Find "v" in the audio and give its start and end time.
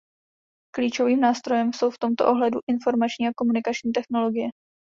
1.91-1.99